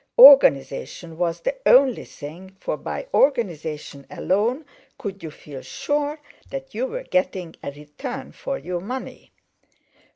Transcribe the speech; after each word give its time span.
Organization 0.17 1.15
was 1.15 1.41
the 1.41 1.55
only 1.63 2.05
thing, 2.05 2.55
for 2.59 2.75
by 2.75 3.05
organization 3.13 4.07
alone 4.09 4.65
could 4.97 5.21
you 5.21 5.29
feel 5.29 5.61
sure 5.61 6.19
that 6.49 6.73
you 6.73 6.87
were 6.87 7.03
getting 7.03 7.55
a 7.61 7.69
return 7.69 8.31
for 8.31 8.57
your 8.57 8.81
money. 8.81 9.31